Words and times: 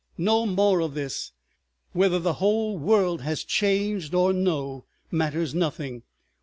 No 0.17 0.47
more 0.47 0.79
of 0.79 0.95
this!—whether 0.95 2.17
the 2.17 2.33
whole 2.41 2.75
world 2.79 3.21
has 3.21 3.43
changed 3.43 4.15
or 4.15 4.33
no, 4.33 4.85
matters 5.11 5.53
nothing. 5.53 6.01